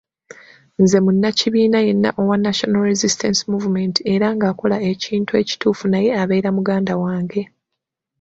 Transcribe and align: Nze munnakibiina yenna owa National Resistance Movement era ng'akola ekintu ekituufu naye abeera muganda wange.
Nze 0.81 0.97
munnakibiina 1.05 1.77
yenna 1.87 2.09
owa 2.21 2.35
National 2.45 2.83
Resistance 2.91 3.39
Movement 3.51 3.95
era 4.13 4.27
ng'akola 4.35 4.77
ekintu 4.91 5.31
ekituufu 5.41 5.85
naye 5.87 6.09
abeera 6.21 6.49
muganda 6.57 6.93
wange. 7.03 7.41